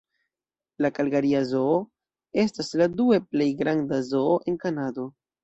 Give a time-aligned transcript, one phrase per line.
[0.85, 1.75] La kalgaria zoo
[2.45, 5.09] estas la due plej granda zoo en Kanado.